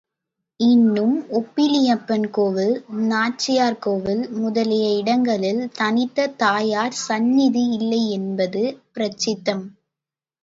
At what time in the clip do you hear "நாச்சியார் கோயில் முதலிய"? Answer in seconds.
3.09-4.85